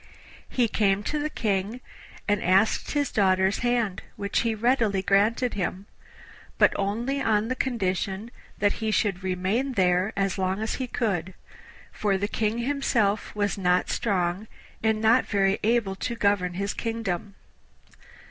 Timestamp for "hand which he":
3.59-4.55